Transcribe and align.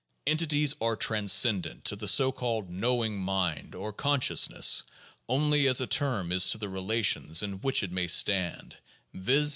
Entities 0.25 0.73
are 0.81 0.95
transcendent 0.95 1.85
to 1.85 1.95
the 1.95 2.07
so 2.07 2.31
called 2.31 2.71
"knowing 2.71 3.19
mind" 3.19 3.75
or 3.75 3.93
"consciousness" 3.93 4.81
only 5.29 5.67
as 5.67 5.79
a 5.79 5.85
term 5.85 6.31
is 6.31 6.49
to 6.49 6.57
the 6.57 6.69
relations 6.69 7.43
in 7.43 7.61
which 7.61 7.83
it 7.83 7.91
may 7.91 8.07
stand, 8.07 8.77
viz. 9.13 9.49